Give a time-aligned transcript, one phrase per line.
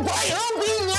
[0.00, 0.94] Goiânia,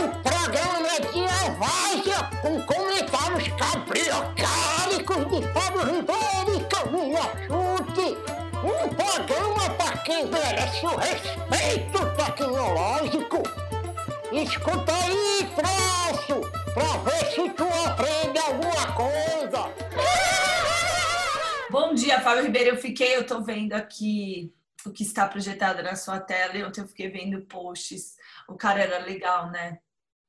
[0.00, 8.18] o programa de Evásia com comentários cabriocálicos de Fábio Ribeiro e Camila Chute.
[8.58, 13.42] Um programa para quem merece o respeito tecnológico.
[14.30, 16.42] Escuta aí, troço,
[16.74, 19.72] pra ver se tu aprende alguma coisa.
[21.70, 22.70] Bom dia, Fábio Ribeiro.
[22.70, 24.52] Eu fiquei, eu tô vendo aqui
[24.84, 28.17] o que está projetado na sua tela e ontem eu fiquei vendo posts.
[28.48, 29.78] O cara era legal, né?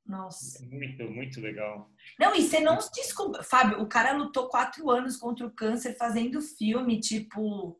[0.06, 0.64] Nossa.
[0.66, 1.90] Muito, muito legal.
[2.18, 3.42] Não, e você não desculpa.
[3.42, 7.78] Fábio, o cara lutou quatro anos contra o câncer fazendo filme, tipo,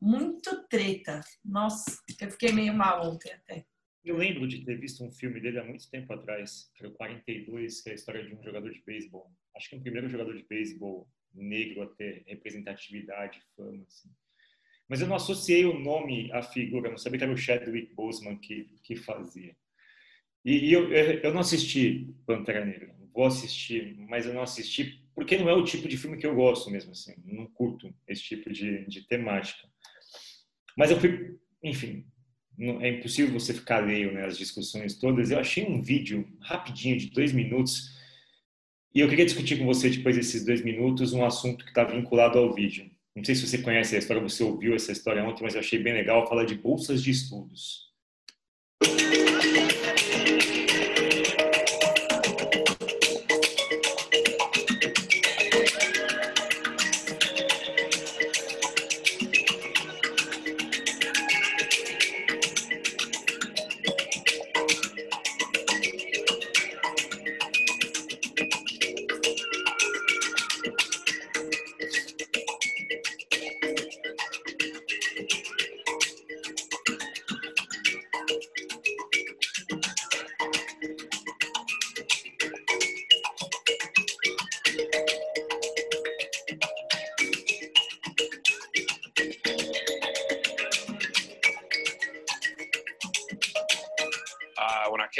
[0.00, 1.20] muito treta.
[1.44, 3.64] Nossa, eu fiquei meio mal ontem até.
[4.04, 6.96] Eu lembro de ter visto um filme dele há muito tempo atrás, que era o
[6.96, 9.30] 42, que é a história de um jogador de beisebol.
[9.56, 14.10] Acho que é o primeiro jogador de beisebol negro a ter representatividade, fama, assim.
[14.88, 17.94] Mas eu não associei o nome à figura, eu não sabia que era o Chadwick
[17.94, 19.54] Boseman que, que fazia.
[20.44, 25.36] E, e eu, eu não assisti Pantera Negra, vou assistir, mas eu não assisti porque
[25.36, 28.50] não é o tipo de filme que eu gosto mesmo, assim, não curto esse tipo
[28.50, 29.68] de, de temática.
[30.76, 32.06] Mas eu fui, enfim,
[32.56, 35.30] não, é impossível você ficar alheio né, discussões todas.
[35.30, 37.98] Eu achei um vídeo rapidinho de dois minutos
[38.94, 42.38] e eu queria discutir com você depois desses dois minutos um assunto que está vinculado
[42.38, 42.90] ao vídeo.
[43.14, 45.78] Não sei se você conhece a história, você ouviu essa história ontem, mas eu achei
[45.78, 47.90] bem legal falar de bolsas de estudos.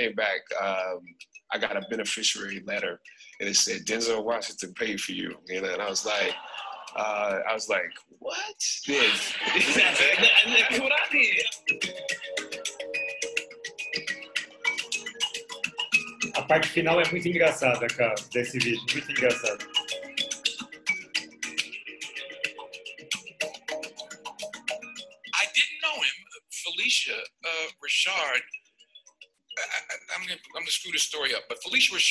[0.01, 1.01] Came back, um,
[1.53, 3.01] I got a beneficiary letter,
[3.41, 5.35] and it said Denzel Washington paid for you.
[5.49, 6.35] You know, and I was like,
[6.97, 8.37] uh, I was like, what?
[8.87, 9.35] This?
[10.81, 11.47] what I did.
[16.37, 19.60] A parte final é muito engraçada, cara, desse vídeo, muito engraçada.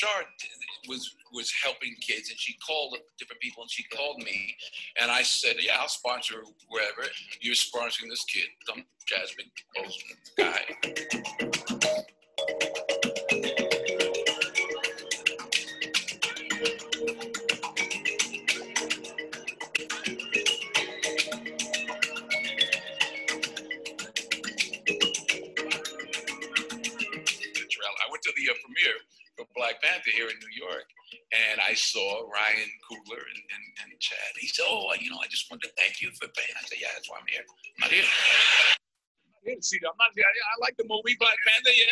[0.02, 0.26] Richard
[0.88, 4.56] was was helping kids, and she called different people, and she called me,
[5.00, 7.08] and I said, "Yeah, I'll sponsor wherever
[7.40, 9.50] you're sponsoring this kid, some Jasmine
[10.38, 11.19] guy."
[39.70, 39.94] See them.
[39.94, 40.10] I'm not.
[40.10, 41.86] I, I like the movie Black Panther, yeah,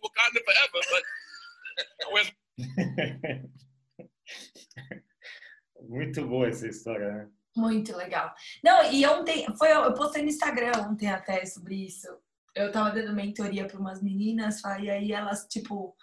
[0.00, 1.04] Wakanda forever, but
[5.88, 7.28] Muito boa essa história, né?
[7.56, 8.34] Muito legal.
[8.62, 12.06] Não, e ontem, foi, eu postei no Instagram ontem até sobre isso.
[12.54, 15.96] eu tava dando mentoria para umas meninas, e aí elas, tipo,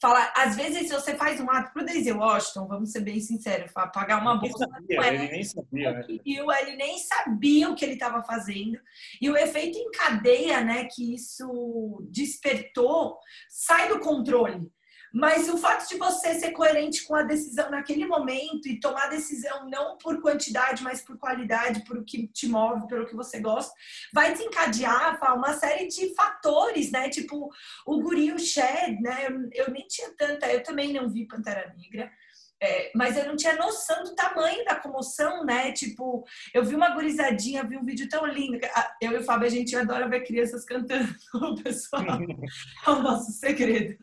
[0.00, 3.70] fala, às vezes se você faz um ato pro Daisy Washington, vamos ser bem sinceros,
[3.72, 4.66] pagar uma bolsa.
[4.66, 6.04] Sabia, é, ele nem sabia, né?
[6.08, 8.78] ele nem sabia o que ele estava fazendo.
[9.20, 13.18] E o efeito em cadeia, né, que isso despertou,
[13.48, 14.70] sai do controle.
[15.12, 19.68] Mas o fato de você ser coerente com a decisão naquele momento e tomar decisão
[19.68, 23.74] não por quantidade, mas por qualidade, por o que te move, pelo que você gosta,
[24.12, 27.08] vai desencadear uma série de fatores, né?
[27.08, 27.50] Tipo,
[27.86, 29.26] o guri, o Shed, né?
[29.26, 32.10] Eu, eu nem tinha tanta, eu também não vi Pantera Negra.
[32.62, 35.72] É, mas eu não tinha noção do tamanho da comoção, né?
[35.72, 38.58] Tipo, eu vi uma gurizadinha, vi um vídeo tão lindo.
[39.00, 41.14] Eu e o Fábio, a gente adora ver crianças cantando,
[41.62, 42.04] pessoal.
[42.86, 43.96] É o nosso segredo.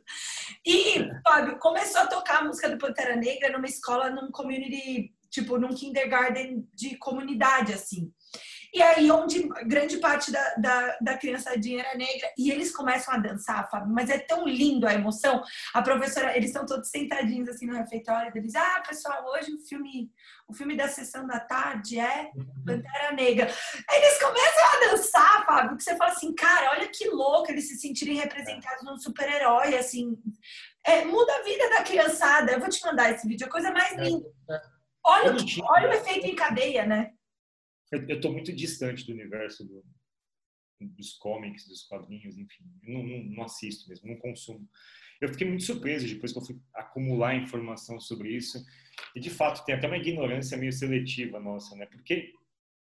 [0.65, 5.57] E, Fábio, começou a tocar a música do Pantera Negra numa escola, num community, tipo,
[5.57, 8.11] num kindergarten de comunidade, assim.
[8.73, 13.17] E aí, onde grande parte da, da, da criançadinha era negra, e eles começam a
[13.17, 15.43] dançar, Fábio, mas é tão lindo a emoção.
[15.73, 20.11] A professora, eles estão todos sentadinhos assim no refeitório, eles, ah, pessoal, hoje o filme,
[20.47, 22.31] o filme da sessão da tarde é
[22.65, 23.51] Pantera Negra.
[23.91, 27.77] Eles começam a dançar, Fábio, que você fala assim, cara, olha que louco eles se
[27.77, 30.17] sentirem representados num super-herói, assim.
[30.85, 32.51] É, muda a vida da criançada.
[32.51, 34.27] Eu vou te mandar esse vídeo, é a coisa mais é, linda.
[34.49, 34.61] É.
[35.05, 35.35] Olha,
[35.69, 37.11] olha o efeito em cadeia, né?
[37.91, 39.83] Eu estou muito distante do universo do,
[40.79, 42.63] dos comics, dos quadrinhos, enfim.
[42.83, 44.67] Não, não, não, assisto mesmo, não consumo.
[45.19, 48.63] Eu fiquei muito surpreso depois que eu fui acumular informação sobre isso.
[49.15, 51.85] E, de fato, tem até uma ignorância meio seletiva nossa, né?
[51.85, 52.33] Porque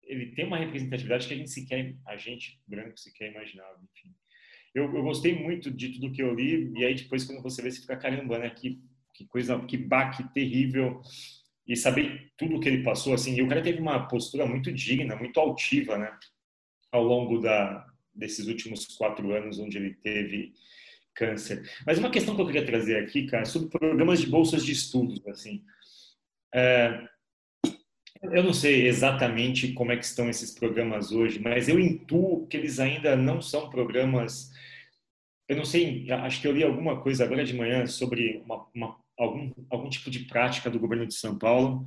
[0.03, 4.13] ele tem uma representatividade que a gente sequer, a gente branco sequer imaginava, enfim.
[4.73, 7.71] Eu, eu gostei muito de tudo que eu li, e aí depois quando você vê,
[7.71, 8.49] você fica, caramba, né?
[8.49, 8.81] Que,
[9.13, 11.01] que coisa, que baque terrível
[11.67, 15.15] e saber tudo que ele passou, assim, e o cara teve uma postura muito digna,
[15.15, 16.17] muito altiva, né,
[16.91, 20.53] ao longo da, desses últimos quatro anos onde ele teve
[21.13, 21.69] câncer.
[21.85, 25.19] Mas uma questão que eu queria trazer aqui, cara, sobre programas de bolsas de estudos,
[25.27, 25.63] assim,
[26.53, 27.07] é,
[28.23, 32.57] eu não sei exatamente como é que estão esses programas hoje, mas eu intuo que
[32.57, 34.51] eles ainda não são programas.
[35.47, 38.97] Eu não sei, acho que eu li alguma coisa agora de manhã sobre uma, uma
[39.17, 41.85] algum, algum tipo de prática do governo de São Paulo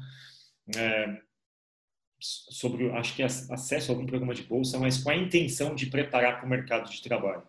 [0.76, 1.20] é,
[2.18, 6.36] sobre, acho que acesso a algum programa de bolsa, mas com a intenção de preparar
[6.36, 7.42] para o mercado de trabalho.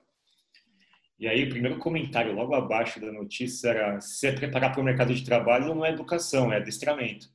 [1.20, 4.84] E aí, o primeiro comentário logo abaixo da notícia era: se é preparar para o
[4.84, 7.30] mercado de trabalho, não é educação, é adestramento.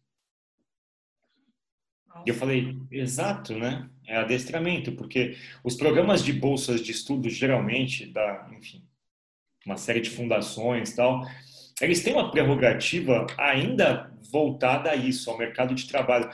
[2.24, 3.88] E eu falei: exato, né?
[4.04, 8.84] É adestramento, porque os programas de bolsas de estudo, geralmente, da, enfim,
[9.64, 11.24] uma série de fundações tal,
[11.80, 16.30] eles têm uma prerrogativa ainda voltada a isso, ao mercado de trabalho.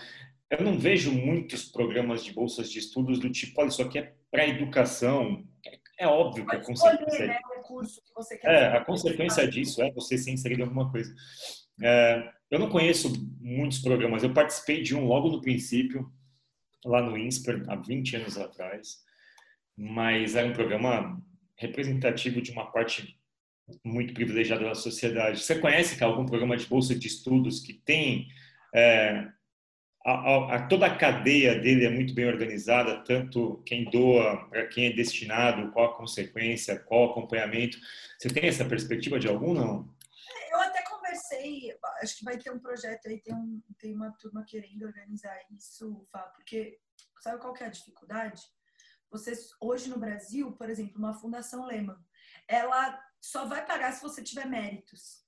[0.48, 4.12] Eu não vejo muitos programas de bolsas de estudos do tipo, olha, isso aqui é
[4.30, 5.44] para educação.
[5.98, 7.38] É óbvio que a consequência, né,
[8.44, 11.14] é, a consequência disso é você ser inserido em alguma coisa.
[11.82, 14.22] É, eu não conheço muitos programas.
[14.22, 16.10] Eu participei de um logo no princípio,
[16.84, 18.98] lá no INSPER, há 20 anos atrás,
[19.76, 21.20] mas era um programa
[21.56, 23.18] representativo de uma parte
[23.84, 25.40] muito privilegiada da sociedade.
[25.40, 28.28] Você conhece algum programa de bolsa de estudos que tem
[28.74, 29.28] é,
[30.04, 34.66] a, a, a, toda a cadeia dele é muito bem organizada, tanto quem doa, para
[34.66, 37.78] quem é destinado, qual a consequência, qual o acompanhamento.
[38.18, 39.94] Você tem essa perspectiva de algum, não?
[40.50, 44.44] Eu até conversei, acho que vai ter um projeto aí, tem, um, tem uma turma
[44.44, 46.78] querendo organizar isso, Fá, porque
[47.20, 48.42] sabe qual que é a dificuldade?
[49.10, 51.96] Vocês, hoje no Brasil, por exemplo, uma Fundação Lehman,
[52.48, 55.22] ela só vai pagar se você tiver méritos.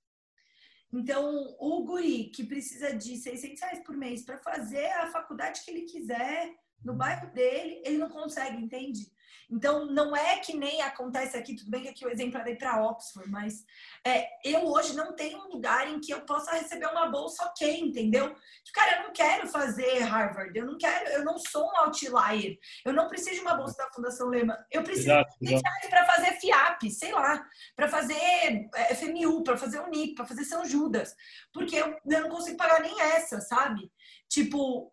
[0.91, 5.71] Então, o guri que precisa de 600 reais por mês para fazer a faculdade que
[5.71, 6.53] ele quiser
[6.83, 9.11] no bairro dele, ele não consegue, entende?
[9.49, 12.83] Então, não é que nem acontece aqui, tudo bem que aqui o exemplo é para
[12.83, 13.63] Oxford, mas
[14.03, 17.79] é, eu hoje não tenho um lugar em que eu possa receber uma bolsa ok,
[17.79, 18.35] entendeu?
[18.73, 22.93] Cara, eu não quero fazer Harvard, eu não quero, eu não sou um outlier, eu
[22.93, 25.09] não preciso de uma bolsa da Fundação Lehman, eu preciso
[25.41, 25.59] de
[25.89, 27.45] para fazer FIAP, sei lá,
[27.75, 31.15] para fazer é, FMU, para fazer Unip, para fazer São Judas,
[31.53, 33.91] porque eu, eu não consigo pagar nem essa, sabe?
[34.27, 34.91] Tipo,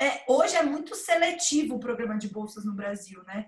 [0.00, 3.46] é, hoje é muito seletivo o programa de bolsas no Brasil, né?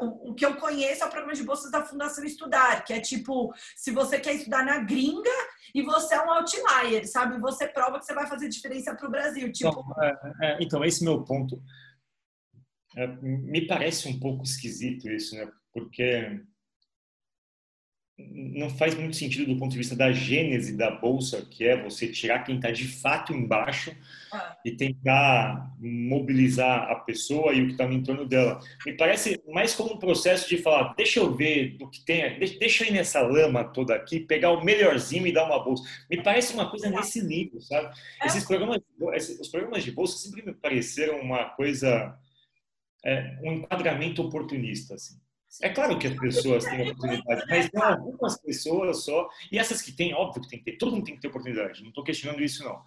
[0.00, 3.00] O, o, que eu conheço é o programa de bolsas da Fundação Estudar, que é
[3.00, 5.30] tipo, se você quer estudar na gringa
[5.74, 7.38] e você é um outlier, sabe?
[7.40, 9.52] Você prova que você vai fazer diferença para o Brasil.
[9.52, 9.68] Tipo...
[9.68, 11.62] Então, é, é, então, esse é meu ponto.
[12.96, 15.46] É, me parece um pouco esquisito isso, né?
[15.74, 16.40] Porque
[18.18, 22.06] não faz muito sentido do ponto de vista da gênese da bolsa, que é você
[22.08, 23.94] tirar quem está de fato embaixo
[24.32, 24.56] ah.
[24.64, 28.60] e tentar mobilizar a pessoa e o que está no entorno dela.
[28.86, 32.84] Me parece mais como um processo de falar, deixa eu ver do que tem, deixa
[32.84, 35.82] eu ir nessa lama toda aqui, pegar o melhorzinho e dar uma bolsa.
[36.10, 37.94] Me parece uma coisa nesse nível, sabe?
[38.20, 38.26] É.
[38.26, 38.80] Esses programas,
[39.40, 42.14] os programas de bolsa sempre me pareceram uma coisa,
[43.04, 45.21] é, um enquadramento oportunista, assim.
[45.60, 49.92] É claro que as pessoas têm oportunidade, mas tem algumas pessoas só, e essas que
[49.92, 52.42] têm, óbvio que tem que ter, todo mundo tem que ter oportunidade, não estou questionando
[52.42, 52.82] isso não.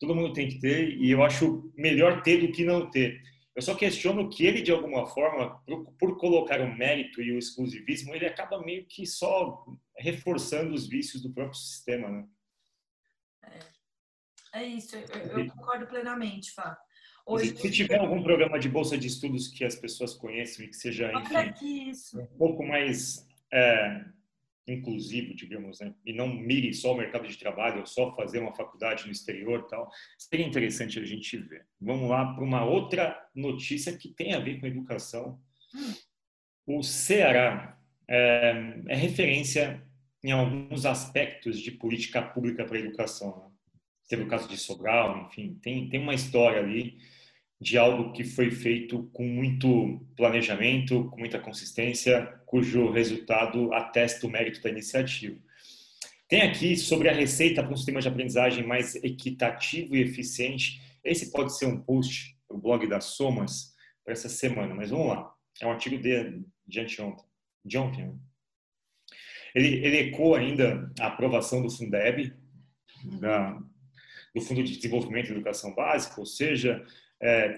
[0.00, 3.20] Todo mundo tem que ter, e eu acho melhor ter do que não ter.
[3.54, 7.38] Eu só questiono que ele, de alguma forma, por, por colocar o mérito e o
[7.38, 9.66] exclusivismo, ele acaba meio que só
[9.98, 12.28] reforçando os vícios do próprio sistema, né?
[13.44, 16.78] É, é isso, eu, eu concordo plenamente, Fá.
[17.28, 20.76] Hoje, se tiver algum programa de bolsa de estudos que as pessoas conheçam e que
[20.76, 24.02] seja enfim, um pouco mais é,
[24.66, 25.94] inclusivo, digamos, né?
[26.06, 29.66] e não mire só o mercado de trabalho, ou só fazer uma faculdade no exterior
[29.66, 31.66] tal, seria interessante a gente ver.
[31.78, 35.38] Vamos lá para uma outra notícia que tem a ver com educação.
[36.66, 39.86] O Ceará é, é referência
[40.24, 43.36] em alguns aspectos de política pública para a educação.
[43.36, 43.50] Né?
[44.08, 46.96] Teve o caso de Sobral, enfim, tem, tem uma história ali
[47.60, 54.30] de algo que foi feito com muito planejamento, com muita consistência, cujo resultado atesta o
[54.30, 55.36] mérito da iniciativa.
[56.28, 60.80] Tem aqui sobre a receita para um sistema de aprendizagem mais equitativo e eficiente.
[61.02, 63.74] Esse pode ser um post o blog das Somas
[64.04, 65.34] para essa semana, mas vamos lá.
[65.60, 67.24] É um artigo de, de anteontem.
[67.64, 68.06] De ontem.
[68.06, 68.14] Né?
[69.54, 72.32] Ele, ele ecoa ainda a aprovação do Fundeb,
[73.20, 73.58] da,
[74.34, 76.84] do Fundo de Desenvolvimento da Educação Básica, ou seja,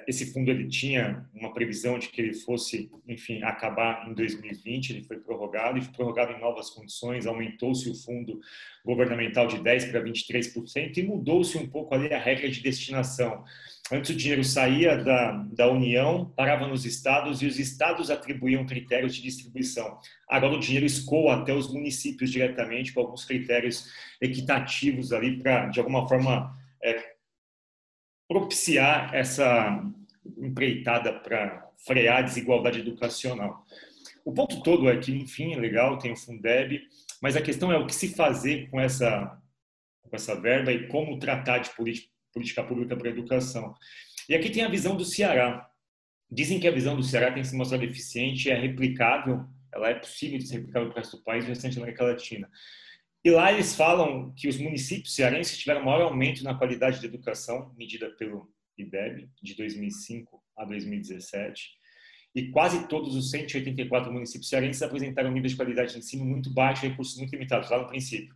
[0.07, 5.05] esse fundo ele tinha uma previsão de que ele fosse, enfim, acabar em 2020, ele
[5.05, 8.41] foi prorrogado e foi prorrogado em novas condições, aumentou-se o fundo
[8.83, 13.45] governamental de 10 para 23% e mudou-se um pouco ali a regra de destinação.
[13.93, 19.15] Antes o dinheiro saía da, da União, parava nos estados e os estados atribuíam critérios
[19.15, 19.99] de distribuição.
[20.29, 23.91] Agora o dinheiro escoa até os municípios diretamente com alguns critérios
[24.23, 27.10] equitativos ali para, de alguma forma, é,
[28.31, 29.85] propiciar essa
[30.39, 33.67] empreitada para frear a desigualdade educacional.
[34.25, 36.81] O ponto todo é que, enfim, é legal, tem o Fundeb,
[37.21, 39.37] mas a questão é o que se fazer com essa,
[40.03, 43.75] com essa verba e como tratar de política pública para a educação.
[44.29, 45.69] E aqui tem a visão do Ceará.
[46.31, 49.45] Dizem que a visão do Ceará tem se mostrado eficiente, é replicável,
[49.75, 52.05] ela é possível de ser replicável para o resto do país e restante da América
[52.05, 52.49] Latina.
[53.23, 57.75] E lá eles falam que os municípios cearenses tiveram maior aumento na qualidade de educação,
[57.77, 58.49] medida pelo
[58.79, 61.81] IDEB, de 2005 a 2017.
[62.35, 66.87] E quase todos os 184 municípios cearenses apresentaram nível de qualidade de ensino muito baixo
[66.87, 68.35] e recursos muito limitados, lá no princípio.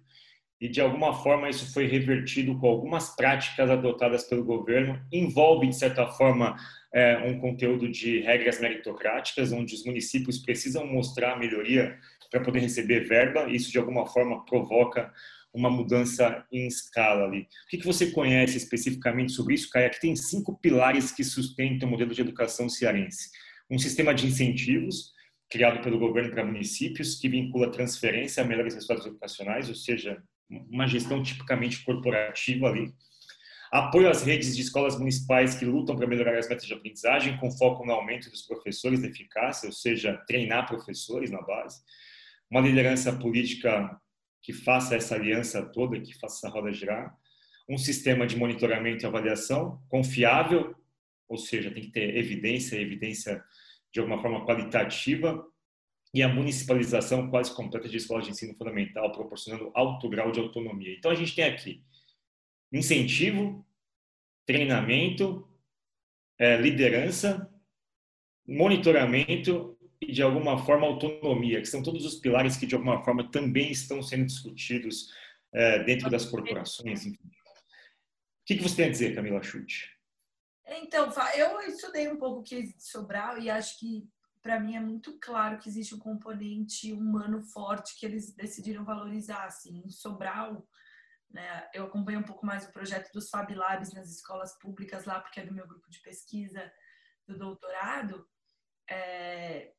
[0.61, 5.01] E, de alguma forma, isso foi revertido com algumas práticas adotadas pelo governo.
[5.13, 6.57] Envolve, de certa forma,
[6.93, 11.99] é, um conteúdo de regras meritocráticas, onde os municípios precisam mostrar a melhoria
[12.31, 13.51] para poder receber verba.
[13.51, 15.13] Isso, de alguma forma, provoca
[15.55, 17.43] uma mudança em escala ali.
[17.43, 19.87] O que, que você conhece especificamente sobre isso, Caia?
[19.87, 23.31] Aqui tem cinco pilares que sustentam o modelo de educação cearense.
[23.71, 25.13] Um sistema de incentivos,
[25.49, 30.89] criado pelo governo para municípios, que vincula transferência a melhores resultados educacionais, ou seja, uma
[30.89, 32.93] gestão tipicamente corporativa ali.
[33.71, 37.51] Apoio às redes de escolas municipais que lutam para melhorar as metas de aprendizagem, com
[37.51, 41.81] foco no aumento dos professores de eficácia, ou seja, treinar professores na base
[42.55, 44.01] uma liderança política
[44.41, 47.13] que faça essa aliança toda, que faça essa roda girar,
[47.69, 50.73] um sistema de monitoramento e avaliação confiável,
[51.29, 53.43] ou seja, tem que ter evidência, evidência
[53.93, 55.45] de alguma forma qualitativa,
[56.15, 60.95] e a municipalização quase completa de escolas de ensino fundamental, proporcionando alto grau de autonomia.
[60.97, 61.83] Então a gente tem aqui
[62.73, 63.67] incentivo,
[64.47, 65.49] treinamento,
[66.39, 67.53] é, liderança,
[68.47, 69.74] monitoramento
[70.07, 74.03] de alguma forma, autonomia, que são todos os pilares que, de alguma forma, também estão
[74.03, 75.13] sendo discutidos
[75.53, 77.07] é, dentro das corporações.
[77.07, 77.17] O
[78.47, 79.91] que, que você tem a dizer, Camila Chute?
[80.67, 84.09] Então, eu estudei um pouco o que de Sobral e acho que,
[84.43, 89.45] para mim, é muito claro que existe um componente humano forte que eles decidiram valorizar.
[89.45, 90.67] Assim, em Sobral,
[91.31, 95.21] né, eu acompanho um pouco mais o projeto dos Fab Labs nas escolas públicas lá,
[95.21, 96.73] porque é do meu grupo de pesquisa
[97.27, 98.27] do doutorado.
[98.89, 99.73] É,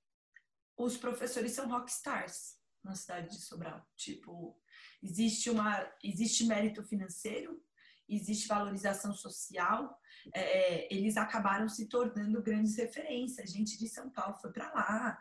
[0.78, 3.86] os professores são rockstars na cidade de Sobral.
[3.96, 4.58] Tipo,
[5.02, 7.62] existe uma existe mérito financeiro,
[8.08, 10.00] existe valorização social.
[10.34, 13.52] É, é eles acabaram se tornando grandes referências.
[13.52, 15.20] Gente de São Paulo foi para lá.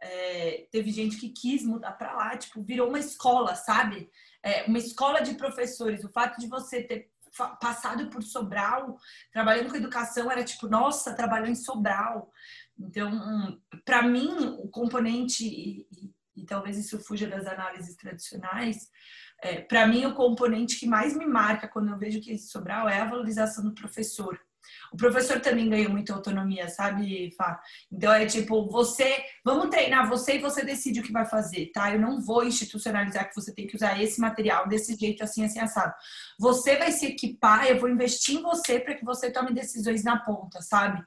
[0.00, 4.08] É, teve gente que quis mudar para lá, tipo, virou uma escola, sabe?
[4.42, 6.04] É, uma escola de professores.
[6.04, 7.10] O fato de você ter
[7.60, 8.96] passado por Sobral,
[9.32, 12.32] trabalhando com educação, era tipo, nossa, trabalhou em Sobral.
[12.78, 18.88] Então, para mim, o componente, e, e, e, talvez isso fuja das análises tradicionais,
[19.42, 23.00] é, para mim, o componente que mais me marca quando eu vejo que Sobral é
[23.00, 24.38] a valorização do professor.
[24.92, 27.60] O professor também ganha muita autonomia, sabe, Fá?
[27.90, 31.92] Então é tipo, você, vamos treinar você e você decide o que vai fazer, tá?
[31.92, 35.58] Eu não vou institucionalizar que você tem que usar esse material desse jeito, assim, assim,
[35.58, 35.94] assado.
[36.38, 40.18] Você vai se equipar, eu vou investir em você para que você tome decisões na
[40.18, 41.02] ponta, sabe?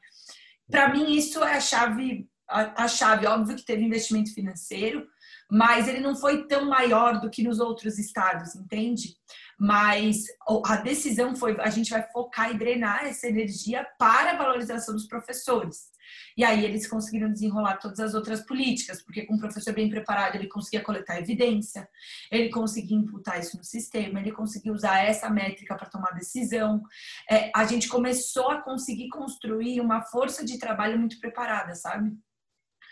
[0.71, 3.27] Para mim, isso é a chave, a, a chave.
[3.27, 5.05] Óbvio que teve investimento financeiro,
[5.49, 9.15] mas ele não foi tão maior do que nos outros estados, entende?
[9.59, 10.23] Mas
[10.65, 15.07] a decisão foi: a gente vai focar e drenar essa energia para a valorização dos
[15.07, 15.91] professores.
[16.37, 20.35] E aí eles conseguiram desenrolar todas as outras políticas, porque com um professor bem preparado
[20.35, 21.87] ele conseguia coletar evidência,
[22.31, 26.81] ele conseguia imputar isso no sistema, ele conseguia usar essa métrica para tomar decisão.
[27.29, 32.11] É, a gente começou a conseguir construir uma força de trabalho muito preparada, sabe?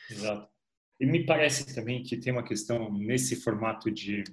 [0.09, 0.49] Exato.
[0.99, 4.23] E me parece também que tem uma questão nesse formato de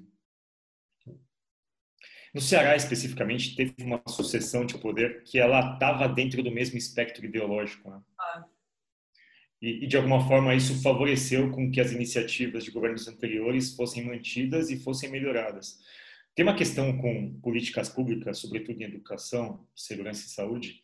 [2.36, 7.24] no Ceará, especificamente, teve uma sucessão de poder que ela estava dentro do mesmo espectro
[7.24, 7.90] ideológico.
[7.90, 7.98] Né?
[9.60, 14.04] E, e, de alguma forma, isso favoreceu com que as iniciativas de governos anteriores fossem
[14.04, 15.78] mantidas e fossem melhoradas.
[16.34, 20.82] Tem uma questão com políticas públicas, sobretudo em educação, segurança e saúde,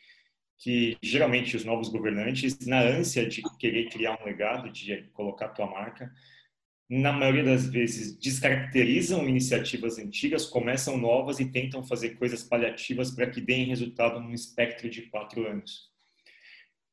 [0.59, 5.67] que geralmente os novos governantes, na ânsia de querer criar um legado, de colocar tua
[5.67, 6.11] marca,
[6.89, 13.31] na maioria das vezes, descaracterizam iniciativas antigas, começam novas e tentam fazer coisas paliativas para
[13.31, 15.92] que deem resultado num espectro de quatro anos.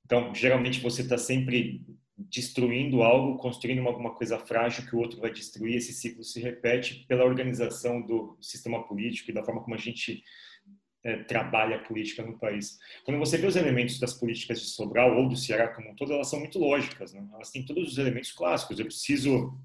[0.09, 1.85] Então, geralmente você está sempre
[2.17, 5.75] destruindo algo, construindo alguma coisa frágil que o outro vai destruir.
[5.75, 10.23] Esse ciclo se repete pela organização do sistema político e da forma como a gente
[11.03, 12.79] é, trabalha a política no país.
[13.05, 16.11] Quando você vê os elementos das políticas de Sobral ou do Ceará como um todo,
[16.11, 17.13] elas são muito lógicas.
[17.13, 17.23] Né?
[17.31, 18.79] Elas têm todos os elementos clássicos.
[18.79, 19.55] Eu preciso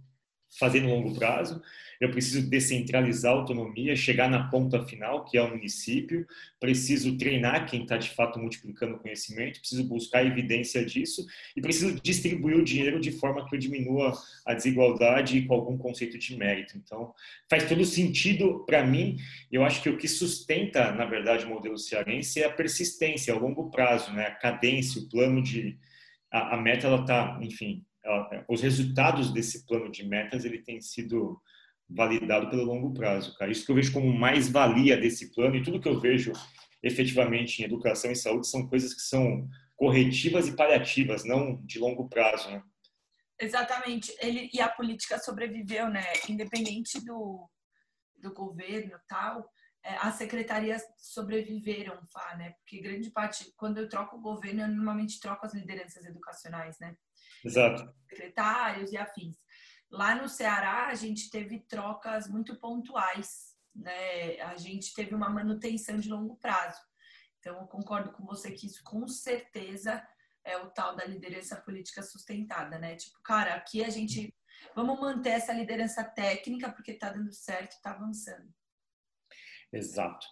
[0.59, 1.61] fazer no longo prazo,
[2.01, 6.27] eu preciso descentralizar a autonomia, chegar na ponta final, que é o município,
[6.61, 11.25] preciso treinar quem está de fato multiplicando o conhecimento, preciso buscar evidência disso
[11.57, 14.13] e preciso distribuir o dinheiro de forma que eu diminua
[14.45, 16.77] a desigualdade com algum conceito de mérito.
[16.77, 17.15] Então,
[17.49, 19.17] faz todo sentido para mim.
[19.51, 23.39] Eu acho que o que sustenta, na verdade, o modelo cearense é a persistência, a
[23.39, 24.27] longo prazo, né?
[24.27, 25.79] a cadência, o plano de.
[26.31, 27.85] A, a meta, ela está, enfim,
[28.49, 31.41] os resultados desse plano de metas ele tem sido
[31.89, 33.51] validado pelo longo prazo, cara.
[33.51, 36.33] Isso que eu vejo como mais valia desse plano e tudo que eu vejo
[36.83, 42.09] efetivamente em educação e saúde são coisas que são corretivas e paliativas, não de longo
[42.09, 42.63] prazo, né?
[43.41, 44.15] Exatamente.
[44.21, 46.05] Ele e a política sobreviveu, né?
[46.29, 47.49] Independente do,
[48.17, 49.49] do governo tal,
[49.83, 51.99] é, as secretarias sobreviveram,
[52.39, 52.53] né?
[52.59, 56.97] Porque grande parte, quando eu troco o governo, eu normalmente troco as lideranças educacionais, né?
[57.45, 57.93] Exato.
[58.09, 59.37] secretários e afins.
[59.91, 64.41] Lá no Ceará, a gente teve trocas muito pontuais, né?
[64.41, 66.81] A gente teve uma manutenção de longo prazo.
[67.39, 70.05] Então, eu concordo com você que isso, com certeza,
[70.45, 72.97] é o tal da liderança política sustentada, né?
[72.97, 74.35] Tipo, cara, aqui a gente
[74.75, 78.53] vamos manter essa liderança técnica porque está dando certo, está avançando.
[79.73, 80.27] Exato.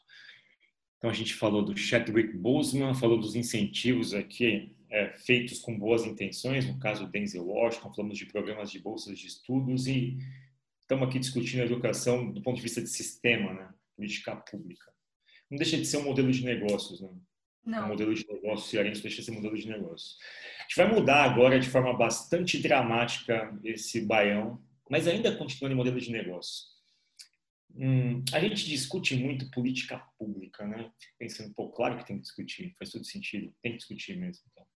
[0.99, 6.05] Então a gente falou do Chadwick Boseman, falou dos incentivos aqui é, feitos com boas
[6.05, 10.19] intenções, no caso Denzel Washington, falamos de programas de bolsas de estudos e
[10.83, 13.73] estamos aqui discutindo a educação do ponto de vista de sistema, né?
[13.97, 14.93] política pública.
[15.51, 17.09] Não deixa de ser um modelo de negócios, né?
[17.65, 17.87] Não.
[17.87, 20.19] Um modelo de negócio cearense deixa de ser modelo de negócios.
[20.59, 25.77] A gente vai mudar agora de forma bastante dramática esse baião, mas ainda continuando em
[25.77, 26.67] modelo de negócio.
[27.75, 30.93] Hum, a gente discute muito política pública, né?
[31.19, 34.43] Pensando, pô, claro que tem que discutir, faz todo sentido, tem que discutir mesmo.
[34.53, 34.67] Então.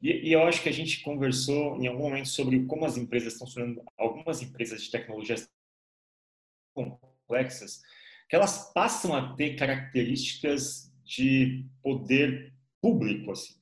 [0.00, 3.32] E, e, eu acho que a gente conversou em algum momento sobre como as empresas
[3.32, 5.50] estão funcionando, algumas empresas de tecnologias
[6.74, 7.80] complexas,
[8.28, 13.54] que elas passam a ter características de poder público, assim,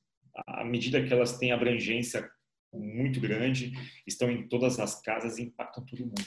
[0.47, 2.29] à medida que elas têm abrangência
[2.73, 3.71] muito grande,
[4.05, 6.25] estão em todas as casas e impactam todo mundo.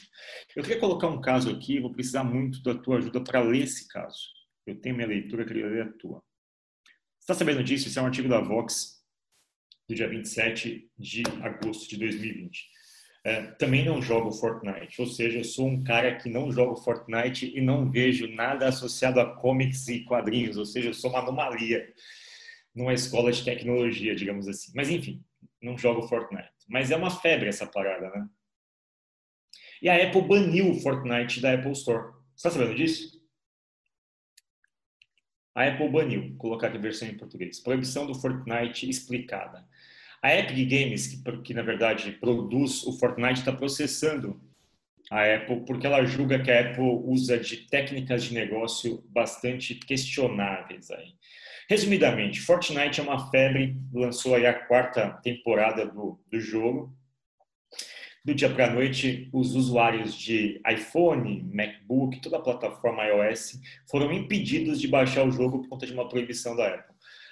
[0.57, 3.87] Eu queria colocar um caso aqui, vou precisar muito da tua ajuda para ler esse
[3.89, 4.19] caso.
[4.67, 6.23] Eu tenho minha leitura, queria ler a tua.
[7.19, 7.89] Você está sabendo disso?
[7.89, 8.98] Esse é um artigo da Vox
[9.89, 12.69] do dia 27 de agosto de 2020.
[13.25, 17.53] É, também não jogo Fortnite, ou seja, eu sou um cara que não jogo Fortnite
[17.55, 21.93] e não vejo nada associado a comics e quadrinhos, ou seja, eu sou uma anomalia
[22.75, 24.71] numa escola de tecnologia, digamos assim.
[24.75, 25.23] Mas enfim,
[25.61, 26.49] não jogo Fortnite.
[26.69, 28.29] Mas é uma febre essa parada, né?
[29.83, 32.13] E a Apple baniu o Fortnite da Apple Store.
[32.35, 33.19] Você está sabendo disso?
[35.55, 37.59] A Apple baniu, vou colocar aqui a versão em português.
[37.59, 39.67] Proibição do Fortnite explicada.
[40.23, 44.41] A Epic Games, que, que na verdade produz o Fortnite, está processando
[45.11, 50.91] a Apple porque ela julga que a Apple usa de técnicas de negócio bastante questionáveis
[50.91, 51.15] aí.
[51.69, 56.97] Resumidamente, Fortnite é uma febre, lançou aí a quarta temporada do, do jogo.
[58.25, 64.13] Do dia para a noite, os usuários de iPhone, MacBook, toda a plataforma iOS foram
[64.13, 66.88] impedidos de baixar o jogo por conta de uma proibição da Apple.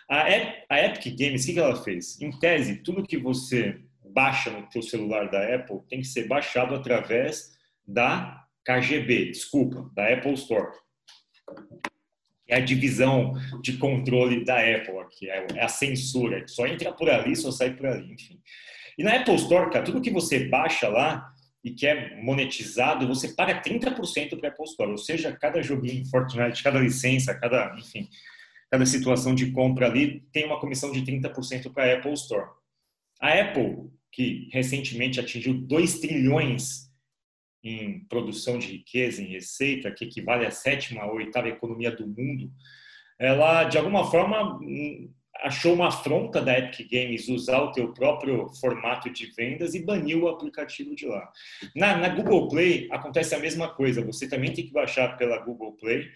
[0.08, 0.24] A,
[0.68, 2.20] a Epic Games, o que ela fez?
[2.20, 6.74] Em tese, tudo que você baixa no teu celular da Apple tem que ser baixado
[6.74, 10.72] através da KGB, desculpa, da Apple Store.
[12.48, 17.10] é a divisão de controle da Apple, que é, é a censura, só entra por
[17.10, 18.40] ali, só sai por ali, enfim.
[18.96, 21.28] E na Apple Store, cara, tudo que você baixa lá
[21.62, 26.06] e que é monetizado, você paga 30% para a Apple Store, ou seja, cada joguinho
[26.06, 28.08] Fortnite, cada licença, cada, enfim,
[28.70, 32.50] cada situação de compra ali tem uma comissão de 30% para a Apple Store.
[33.20, 36.86] A Apple, que recentemente atingiu 2 trilhões
[37.62, 42.50] em produção de riqueza, em receita, que equivale à sétima ou oitava economia do mundo,
[43.18, 48.48] ela, de alguma forma, hum, achou uma afronta da Epic Games usar o teu próprio
[48.60, 51.30] formato de vendas e baniu o aplicativo de lá.
[51.74, 54.04] Na, na, Google Play acontece a mesma coisa.
[54.04, 56.08] Você também tem que baixar pela Google Play,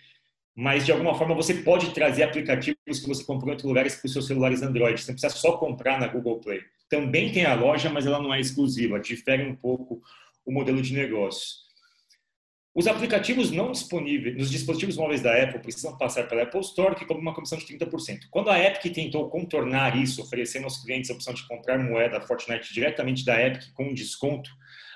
[0.57, 4.07] mas de alguma forma você pode trazer aplicativos que você comprou em outros lugares para
[4.07, 5.01] os seus celulares Android.
[5.01, 6.61] Você não precisa só comprar na Google Play.
[6.89, 8.99] Também tem a loja, mas ela não é exclusiva.
[8.99, 10.03] Difere um pouco
[10.45, 11.71] o modelo de negócio.
[12.73, 17.05] Os aplicativos não disponíveis nos dispositivos móveis da Apple precisam passar pela Apple Store, que
[17.05, 18.29] cobra uma comissão de 30%.
[18.31, 22.73] Quando a Epic tentou contornar isso, oferecendo aos clientes a opção de comprar moeda Fortnite
[22.73, 24.51] diretamente da Epic com desconto,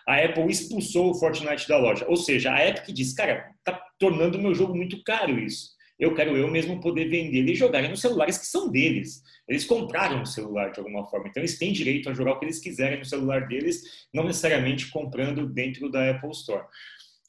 [0.07, 2.07] a Apple expulsou o Fortnite da loja.
[2.09, 3.73] Ou seja, a Epic diz, cara, tá
[4.05, 5.73] tornando o meu jogo muito caro isso.
[5.99, 9.23] Eu quero eu mesmo poder vender e jogar nos celulares que são deles.
[9.49, 12.45] Eles compraram o celular de alguma forma, então eles têm direito a jogar o que
[12.45, 16.65] eles quiserem no celular deles, não necessariamente comprando dentro da Apple Store.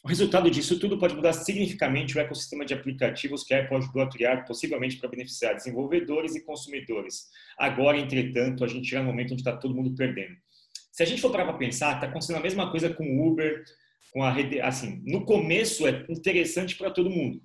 [0.03, 4.01] O resultado disso tudo pode mudar significativamente o ecossistema de aplicativos que a Apple ajudou
[4.01, 7.27] a criar, possivelmente para beneficiar desenvolvedores e consumidores.
[7.57, 10.35] Agora, entretanto, a gente chega no momento onde está todo mundo perdendo.
[10.91, 13.63] Se a gente for parar para pensar, está acontecendo a mesma coisa com o Uber,
[14.15, 14.61] com a rede.
[14.61, 17.41] Assim, no começo é interessante para todo mundo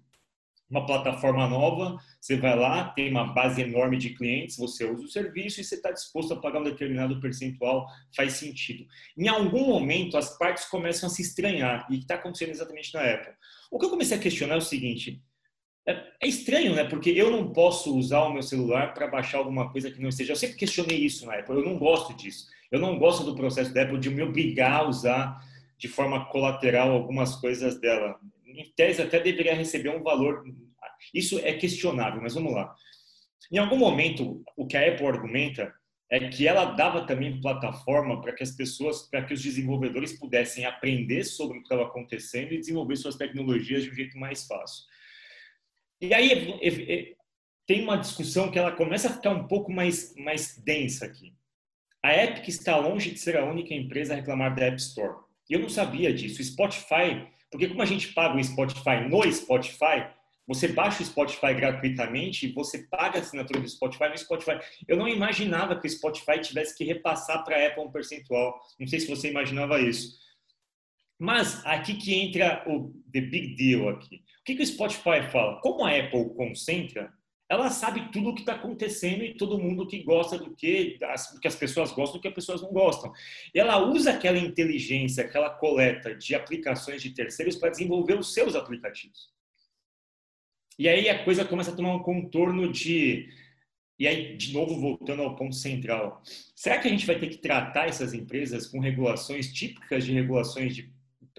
[0.71, 5.09] uma plataforma nova, você vai lá, tem uma base enorme de clientes, você usa o
[5.09, 8.87] serviço e você está disposto a pagar um determinado percentual, faz sentido.
[9.19, 13.33] Em algum momento, as partes começam a se estranhar, e está acontecendo exatamente na Apple.
[13.69, 15.21] O que eu comecei a questionar é o seguinte:
[15.89, 16.85] é, é estranho, né?
[16.85, 20.35] Porque eu não posso usar o meu celular para baixar alguma coisa que não esteja.
[20.35, 22.47] Eu sempre questionei isso na Apple, eu não gosto disso.
[22.71, 25.50] Eu não gosto do processo da Apple de me obrigar a usar
[25.81, 30.45] de forma colateral algumas coisas dela em tese, até deveria receber um valor.
[31.15, 32.75] Isso é questionável, mas vamos lá.
[33.51, 35.73] Em algum momento, o que a Apple argumenta
[36.11, 40.67] é que ela dava também plataforma para que as pessoas, para que os desenvolvedores pudessem
[40.67, 44.85] aprender sobre o que estava acontecendo e desenvolver suas tecnologias de um jeito mais fácil.
[46.01, 47.17] E aí
[47.67, 51.33] tem uma discussão que ela começa a ficar um pouco mais, mais densa aqui.
[52.03, 55.30] A Epic está longe de ser a única empresa a reclamar da App Store.
[55.51, 56.41] E eu não sabia disso.
[56.41, 60.07] O Spotify porque como a gente paga o Spotify no Spotify,
[60.47, 64.59] você baixa o Spotify gratuitamente e você paga a assinatura do Spotify no Spotify.
[64.87, 68.61] Eu não imaginava que o Spotify tivesse que repassar para a Apple um percentual.
[68.79, 70.19] Não sei se você imaginava isso.
[71.19, 74.17] Mas aqui que entra o the big deal aqui.
[74.41, 75.61] O que, que o Spotify fala?
[75.61, 77.13] Como a Apple concentra,
[77.51, 80.97] ela sabe tudo o que está acontecendo e todo mundo que gosta do que,
[81.35, 83.13] do que as pessoas gostam do que as pessoas não gostam.
[83.53, 88.55] E ela usa aquela inteligência, aquela coleta de aplicações de terceiros para desenvolver os seus
[88.55, 89.33] aplicativos.
[90.79, 93.29] E aí a coisa começa a tomar um contorno de.
[93.99, 96.23] E aí, de novo, voltando ao ponto central.
[96.55, 100.75] Será que a gente vai ter que tratar essas empresas com regulações típicas de regulações
[100.75, 100.89] de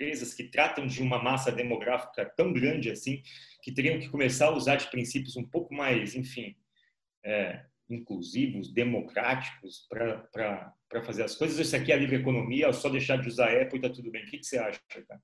[0.02, 3.22] empresas que tratam de uma massa demográfica tão grande assim,
[3.62, 6.58] que teriam que começar a usar de princípios um pouco mais, enfim,
[7.24, 11.60] é, inclusivos, democráticos para fazer as coisas.
[11.60, 14.10] Isso aqui é a livre economia, é só deixar de usar Apple e está tudo
[14.10, 14.24] bem.
[14.24, 15.22] O que, que você acha, cara?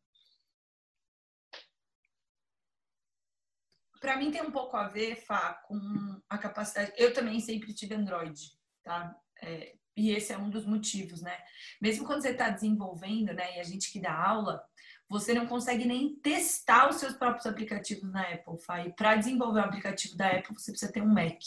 [4.00, 6.94] Para mim tem um pouco a ver, Fá, com a capacidade.
[6.98, 8.40] Eu também sempre tive Android,
[8.84, 9.16] tá?
[9.42, 11.36] É, e esse é um dos motivos, né?
[11.82, 13.58] Mesmo quando você está desenvolvendo, né?
[13.58, 14.64] E a gente que dá aula,
[15.10, 18.58] você não consegue nem testar os seus próprios aplicativos na Apple.
[18.96, 21.40] Para desenvolver um aplicativo da Apple, você precisa ter um Mac.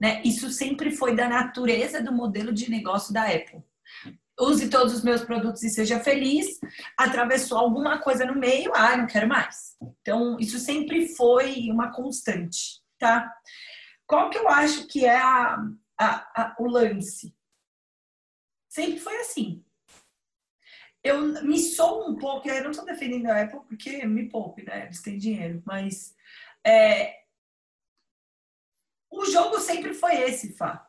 [0.00, 0.22] Né?
[0.24, 3.62] Isso sempre foi da natureza do modelo de negócio da Apple.
[4.40, 6.60] Use todos os meus produtos e seja feliz.
[6.96, 9.76] Atravessou alguma coisa no meio, ah, não quero mais.
[10.00, 13.28] Então, isso sempre foi uma constante, tá?
[14.06, 15.58] Qual que eu acho que é a,
[15.98, 17.34] a, a, o lance?
[18.72, 19.62] Sempre foi assim.
[21.04, 24.84] Eu me sou um pouco, eu não estou defendendo a Apple porque me poupe, né?
[24.84, 26.14] Eles têm dinheiro, mas
[26.64, 27.18] é,
[29.10, 30.88] o jogo sempre foi esse, Fá.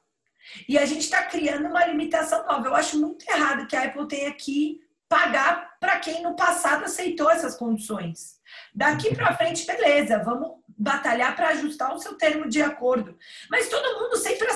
[0.65, 2.65] E a gente está criando uma limitação nova.
[2.67, 7.29] Eu acho muito errado que a Apple tenha que pagar para quem no passado aceitou
[7.29, 8.39] essas condições.
[8.73, 13.17] Daqui para frente, beleza, vamos batalhar para ajustar o seu termo de acordo.
[13.49, 14.47] Mas todo mundo sempre,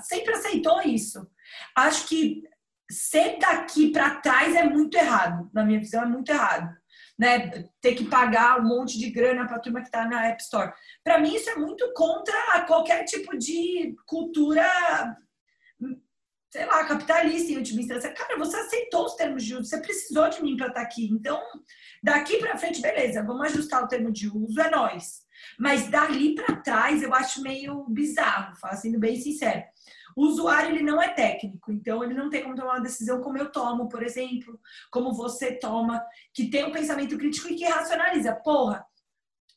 [0.00, 1.30] sempre aceitou isso.
[1.74, 2.48] Acho que
[2.90, 6.78] ser daqui para trás é muito errado, na minha visão é muito errado.
[7.18, 10.42] Né, ter que pagar um monte de grana para a turma que está na App
[10.42, 10.72] Store.
[11.04, 14.66] Para mim, isso é muito contra qualquer tipo de cultura,
[16.50, 18.14] sei lá, capitalista última instância.
[18.14, 21.10] Cara, você aceitou os termos de uso, você precisou de mim para estar tá aqui.
[21.12, 21.38] Então,
[22.02, 25.20] daqui para frente, beleza, vamos ajustar o termo de uso, é nós.
[25.58, 29.62] Mas dali para trás, eu acho meio bizarro, sendo bem sincero.
[30.20, 33.38] O usuário ele não é técnico, então ele não tem como tomar uma decisão como
[33.38, 36.04] eu tomo, por exemplo, como você toma,
[36.34, 38.34] que tem um pensamento crítico e que racionaliza.
[38.34, 38.84] Porra,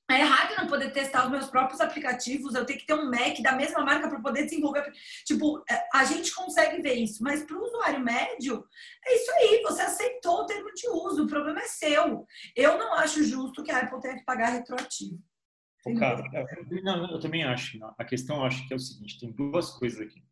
[0.10, 3.41] é errado não poder testar os meus próprios aplicativos, eu tenho que ter um Mac
[3.41, 4.89] da mesma marca para poder desenvolver.
[5.26, 8.65] Tipo, é, a gente consegue ver isso, mas para o usuário médio,
[9.06, 12.26] é isso aí, você aceitou o termo de uso, o problema é seu.
[12.56, 15.19] Eu não acho justo que a Apple tenha que pagar retroativo.
[15.99, 16.23] Cara,
[16.82, 17.78] não, eu também acho.
[17.97, 20.23] A questão eu acho que é o seguinte: tem duas coisas aqui.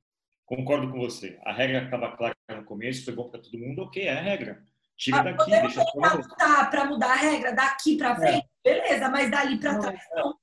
[0.51, 1.39] Concordo com você.
[1.45, 4.61] A regra estava clara no começo, foi bom para todo mundo, ok, é a regra.
[4.97, 8.15] Tira ah, daqui, deixa para para mudar a regra daqui para é.
[8.15, 8.69] frente, é.
[8.69, 10.37] beleza, mas dali para trás não.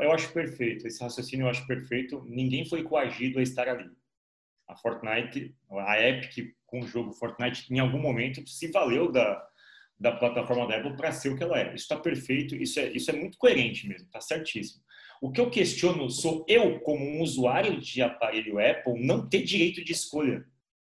[0.00, 2.24] Eu acho perfeito, esse raciocínio eu acho perfeito.
[2.28, 3.90] Ninguém foi coagido a estar ali.
[4.68, 9.44] A Fortnite, a Epic com o jogo Fortnite, em algum momento se valeu da,
[9.98, 11.74] da plataforma da Apple para ser o que ela é.
[11.74, 14.84] Isso está perfeito, isso é, isso é muito coerente mesmo, está certíssimo.
[15.22, 19.84] O que eu questiono sou eu, como um usuário de aparelho Apple, não ter direito
[19.84, 20.44] de escolha.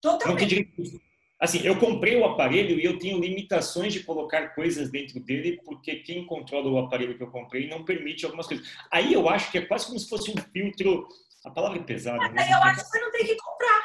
[0.03, 0.29] Totalmente.
[0.29, 1.01] Não ter direito de...
[1.41, 5.97] Assim, eu comprei o aparelho e eu tenho limitações de colocar coisas dentro dele, porque
[6.01, 8.69] quem controla o aparelho que eu comprei não permite algumas coisas.
[8.91, 11.09] Aí eu acho que é quase como se fosse um filtro.
[11.47, 12.19] A palavra é pesada.
[12.19, 13.83] Mas aí eu acho que você não tem que comprar.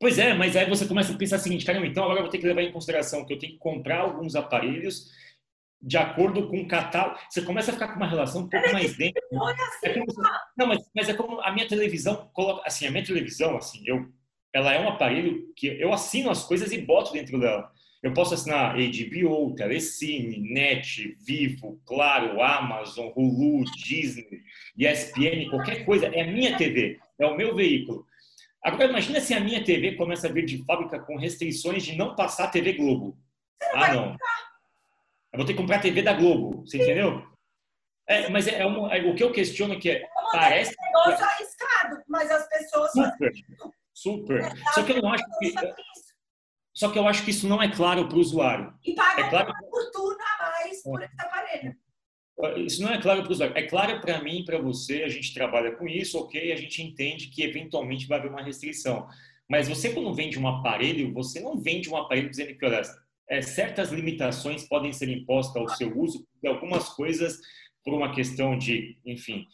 [0.00, 2.30] Pois é, mas aí você começa a pensar o seguinte, caramba, então agora eu vou
[2.30, 5.12] ter que levar em consideração que eu tenho que comprar alguns aparelhos
[5.80, 7.18] de acordo com o catálogo.
[7.30, 9.22] Você começa a ficar com uma relação um pouco mais dentro.
[9.82, 10.06] É como,
[10.56, 12.66] não, mas, mas é como a minha televisão coloca.
[12.66, 14.08] Assim, a minha televisão, assim, eu,
[14.52, 17.70] ela é um aparelho que eu assino as coisas e boto dentro dela.
[18.02, 24.42] Eu posso assinar HBO, Telecine, Net, Vivo, Claro, Amazon, Hulu, Disney,
[24.76, 26.06] ESPN, qualquer coisa.
[26.06, 28.06] É a minha TV, é o meu veículo.
[28.62, 32.14] Agora, imagina se a minha TV começa a vir de fábrica com restrições de não
[32.14, 33.16] passar TV Globo.
[33.74, 34.16] Ah, não.
[35.38, 37.24] Eu vou ter que comprar a TV da Globo, você entendeu?
[38.08, 41.24] É, mas é, é, é, o que eu questiono é que é, parece um negócio
[41.24, 43.32] arriscado, mas as pessoas super,
[43.94, 44.40] super.
[44.40, 45.54] É, só que eu não acho que
[46.74, 48.74] só que eu acho que isso não é claro para o usuário.
[48.84, 49.52] E paga é claro...
[49.52, 51.76] uma fortuna a mais por esse aparelho.
[52.56, 53.56] Isso não é claro para o usuário.
[53.56, 56.52] É claro para mim, para você, a gente trabalha com isso, ok?
[56.52, 59.06] A gente entende que eventualmente vai haver uma restrição.
[59.48, 62.82] Mas você, quando vende um aparelho, você não vende um aparelho dizendo que, olha,
[63.28, 67.38] é, certas limitações podem ser impostas ao seu uso, e algumas coisas
[67.84, 69.46] por uma questão de, enfim...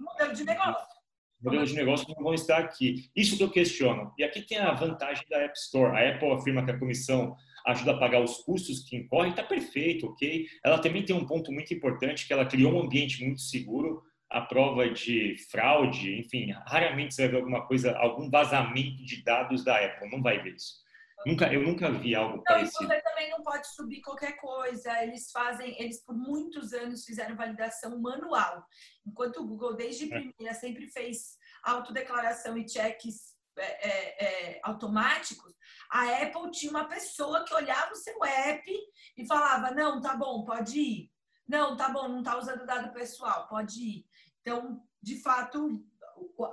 [0.00, 0.94] Modelo de negócio.
[1.42, 3.10] Modelos de negócio não vão estar aqui.
[3.14, 4.12] Isso que eu questiono.
[4.18, 5.94] E aqui tem a vantagem da App Store.
[5.94, 10.06] A Apple afirma que a comissão ajuda a pagar os custos que incorrem, está perfeito,
[10.06, 10.46] ok?
[10.64, 14.40] Ela também tem um ponto muito importante, que ela criou um ambiente muito seguro, a
[14.40, 19.78] prova de fraude, enfim, raramente você vai ver alguma coisa, algum vazamento de dados da
[19.78, 20.83] Apple, não vai ver isso.
[21.26, 22.86] Nunca, eu nunca vi algo não, parecido.
[22.86, 25.02] Você também não pode subir qualquer coisa.
[25.02, 28.64] Eles fazem, eles por muitos anos fizeram validação manual,
[29.06, 30.08] enquanto o Google desde é.
[30.08, 35.54] primeira sempre fez autodeclaração e checks é, é, é, automáticos.
[35.90, 38.70] A Apple tinha uma pessoa que olhava o seu app
[39.16, 41.10] e falava: não, tá bom, pode ir.
[41.46, 44.06] Não, tá bom, não tá usando dado pessoal, pode ir.
[44.40, 45.84] Então, de fato,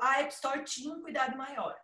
[0.01, 1.77] a App Store tinha um cuidado maior.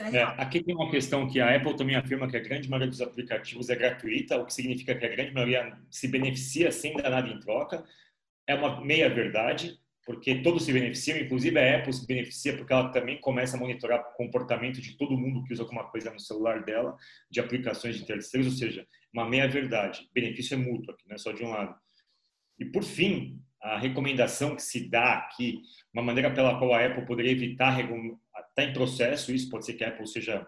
[0.00, 2.90] É é, aqui tem uma questão que a Apple também afirma que a grande maioria
[2.90, 7.10] dos aplicativos é gratuita, o que significa que a grande maioria se beneficia sem dar
[7.10, 7.84] nada em troca.
[8.46, 12.90] É uma meia verdade, porque todos se beneficiam, inclusive a Apple se beneficia porque ela
[12.90, 16.64] também começa a monitorar o comportamento de todo mundo que usa alguma coisa no celular
[16.64, 16.96] dela,
[17.30, 20.08] de aplicações de terceiros, ou seja, uma meia verdade.
[20.12, 21.74] benefício é mútuo aqui, não é só de um lado.
[22.58, 25.60] E por fim, a recomendação que se dá aqui,
[25.92, 27.70] uma maneira pela qual a Apple poderia evitar
[28.56, 30.46] está em processo, isso pode ser que a Apple seja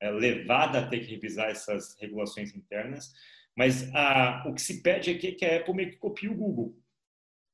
[0.00, 3.12] é, levada a ter que revisar essas regulações internas,
[3.54, 6.34] mas a, o que se pede aqui é que a Apple meio que copie o
[6.34, 6.74] Google,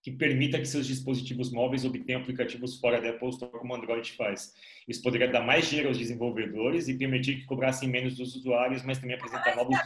[0.01, 4.13] que permita que seus dispositivos móveis obtenham aplicativos fora da Apple Store, como o Android
[4.13, 4.55] faz.
[4.87, 8.99] Isso poderia dar mais dinheiro aos desenvolvedores e permitir que cobrassem menos dos usuários, mas
[8.99, 9.77] também apresentar novos...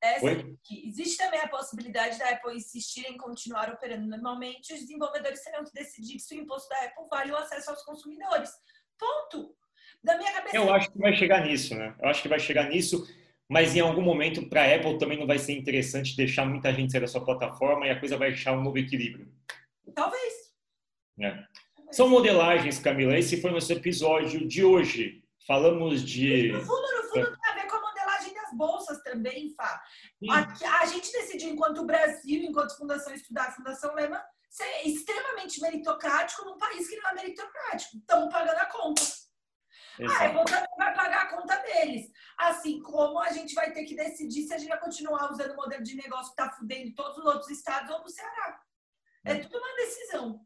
[0.00, 0.86] Essa aqui.
[0.86, 5.72] Existe também a possibilidade da Apple insistir em continuar operando normalmente, os desenvolvedores terão que
[5.72, 8.50] decidir se o imposto da Apple vale o acesso aos consumidores.
[8.98, 9.54] Ponto.
[10.02, 10.56] Da minha cabeça.
[10.56, 11.94] Eu acho que vai chegar nisso, né?
[12.00, 13.06] Eu acho que vai chegar nisso,
[13.48, 16.92] mas em algum momento para a Apple também não vai ser interessante deixar muita gente
[16.92, 19.32] sair da sua plataforma e a coisa vai achar um novo equilíbrio.
[19.94, 20.52] Talvez.
[21.20, 21.44] É.
[21.90, 23.16] São modelagens, Camila.
[23.16, 25.22] Esse foi o nosso episódio de hoje.
[25.46, 26.52] Falamos de.
[26.52, 27.54] No fundo, no fundo, tá
[28.54, 29.82] bolsas também, Fá.
[30.30, 34.22] A, a, gente decidiu, enquanto Brasil, enquanto Fundação Estudar, Fundação Lema,
[34.54, 37.96] ser extremamente meritocrático num país que não é meritocrático.
[37.96, 39.02] Estamos pagando a conta.
[39.98, 40.22] Exato.
[40.22, 42.08] Ah, a conta vai pagar a conta deles.
[42.38, 45.56] Assim como a gente vai ter que decidir se a gente vai continuar usando o
[45.56, 48.60] modelo de negócio que está fudendo todos os outros estados ou no Ceará.
[49.24, 50.40] É tudo uma decisão.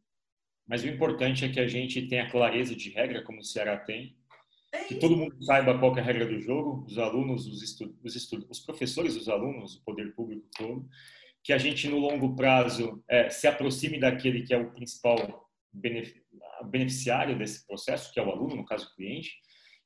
[0.67, 4.17] Mas o importante é que a gente tenha clareza de regra, como o Ceará tem,
[4.73, 7.95] é que todo mundo saiba qual é a regra do jogo, os alunos, os, estu
[8.03, 10.89] os, estu os professores, os alunos, o poder público todo,
[11.49, 15.49] que a gente no longo prazo é, se aproxime daquele que é o principal
[16.63, 19.31] beneficiário desse processo, que é o aluno, no caso o cliente,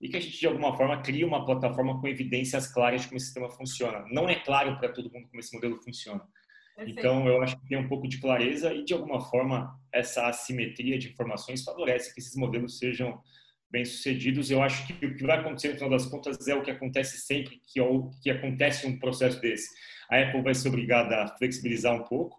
[0.00, 3.16] e que a gente de alguma forma crie uma plataforma com evidências claras de como
[3.16, 4.04] esse sistema funciona.
[4.10, 6.26] Não é claro para todo mundo como esse modelo funciona.
[6.74, 6.98] Perfeito.
[6.98, 10.98] Então, eu acho que tem um pouco de clareza e, de alguma forma, essa assimetria
[10.98, 13.22] de informações favorece que esses modelos sejam
[13.70, 14.50] bem-sucedidos.
[14.50, 17.18] Eu acho que o que vai acontecer, no final das contas, é o que acontece
[17.18, 17.80] sempre que,
[18.20, 19.68] que acontece um processo desse.
[20.12, 22.38] A Apple vai ser obrigada a flexibilizar um pouco,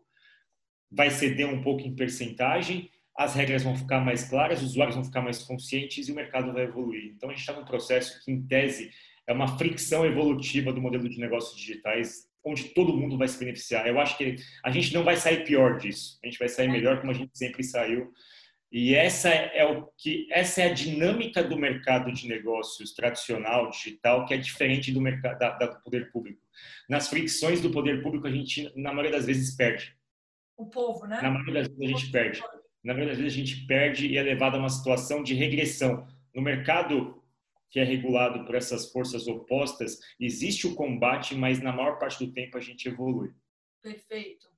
[0.92, 5.04] vai ceder um pouco em percentagem, as regras vão ficar mais claras, os usuários vão
[5.04, 7.12] ficar mais conscientes e o mercado vai evoluir.
[7.16, 8.92] Então, a gente está num processo que, em tese,
[9.26, 13.88] é uma fricção evolutiva do modelo de negócios digitais onde todo mundo vai se beneficiar.
[13.88, 16.20] Eu acho que a gente não vai sair pior disso.
[16.24, 18.12] A gente vai sair melhor como a gente sempre saiu.
[18.74, 24.26] E essa é o que essa é a dinâmica do mercado de negócios tradicional, digital,
[24.26, 26.42] que é diferente do mercado da, da, do poder público.
[26.90, 29.96] Nas fricções do poder público a gente na maioria das vezes perde.
[30.58, 31.22] O povo, né?
[31.22, 32.42] Na maioria das vezes a gente perde.
[32.84, 36.08] Na maioria das vezes a gente perde e é levado a uma situação de regressão.
[36.34, 37.22] No mercado
[37.70, 42.32] que é regulado por essas forças opostas, existe o combate, mas na maior parte do
[42.32, 43.32] tempo a gente evolui.
[43.84, 44.53] Perfeito.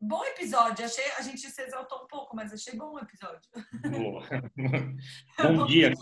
[0.00, 0.84] Bom episódio.
[0.84, 3.50] Achei, a gente se exaltou um pouco, mas achei bom o episódio.
[3.90, 4.22] Boa.
[5.42, 5.92] bom dia.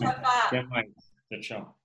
[0.45, 0.87] Até mais.
[1.29, 1.77] Tchau, tchau.